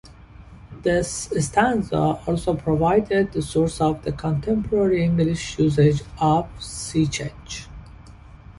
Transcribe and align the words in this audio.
This 0.81 1.29
stanza 1.39 2.19
also 2.25 2.55
provided 2.55 3.31
the 3.33 3.43
source 3.43 3.79
of 3.79 4.03
the 4.03 4.11
contemporary 4.11 5.03
English 5.03 5.59
usage 5.59 6.01
of 6.17 6.49
"sea 6.59 7.05
change". 7.05 7.67